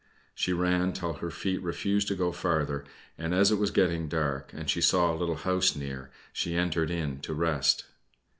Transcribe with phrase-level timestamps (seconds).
[0.33, 2.85] She ran till her feet refused to go farther,
[3.19, 6.89] and as it was getting dark, and she saw a little house near, she entered
[6.89, 7.85] in to rest.